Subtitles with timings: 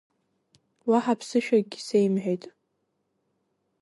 [0.89, 2.43] Уаҳа ԥсышәакгьы сеимҳәеит.